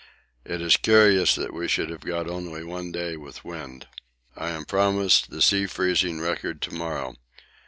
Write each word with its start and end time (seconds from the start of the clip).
It 0.43 0.61
is 0.63 0.77
curious 0.77 1.35
that 1.35 1.53
we 1.53 1.67
should 1.67 1.91
only 1.91 1.93
have 1.93 2.25
got 2.25 2.65
one 2.73 2.91
day 2.91 3.15
with 3.17 3.45
wind. 3.45 3.85
I 4.35 4.49
am 4.49 4.65
promised 4.65 5.29
the 5.29 5.43
sea 5.43 5.67
freezing 5.67 6.19
record 6.19 6.59
to 6.63 6.73
morrow. 6.73 7.17